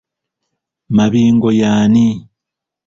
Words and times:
Mabingo 0.95 1.47
y'ani? 1.59 2.07